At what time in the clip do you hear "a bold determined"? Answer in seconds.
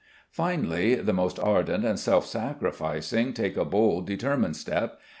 3.55-4.55